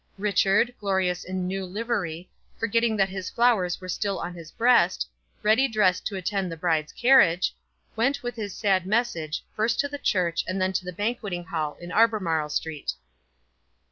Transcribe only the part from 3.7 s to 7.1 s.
were still on his breast, ready dressed to attend the bride's